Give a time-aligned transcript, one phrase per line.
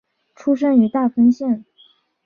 [0.33, 1.63] 出身于大分县。